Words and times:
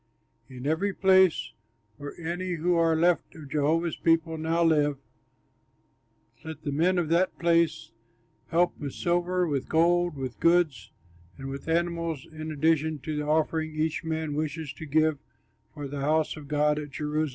In 0.49 0.65
every 0.65 0.95
place 0.95 1.51
where 1.97 2.19
any 2.19 2.53
who 2.53 2.73
are 2.73 2.95
left 2.95 3.35
of 3.35 3.49
Jehovah's 3.51 3.97
people 3.97 4.35
now 4.35 4.63
live, 4.63 4.97
let 6.43 6.63
the 6.63 6.71
men 6.71 6.97
of 6.97 7.07
that 7.09 7.37
place 7.37 7.91
help 8.47 8.75
with 8.79 8.93
silver, 8.93 9.47
with 9.47 9.69
gold, 9.69 10.17
with 10.17 10.39
goods, 10.39 10.89
and 11.37 11.49
with 11.49 11.67
animals, 11.67 12.25
in 12.25 12.51
addition 12.51 12.97
to 13.01 13.15
the 13.15 13.27
offering 13.27 13.75
each 13.75 14.03
man 14.03 14.33
wishes 14.33 14.73
to 14.73 14.87
give 14.87 15.19
for 15.71 15.87
the 15.87 16.01
house 16.01 16.35
of 16.35 16.47
God 16.47 16.79
at 16.79 16.89
Jerusalem.'" 16.89 17.29